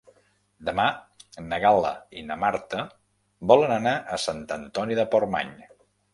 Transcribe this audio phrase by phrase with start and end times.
[0.69, 0.85] Demà
[1.49, 1.91] na Gal·la
[2.21, 2.87] i na Marta
[3.53, 5.55] volen anar a Sant Antoni de Portmany.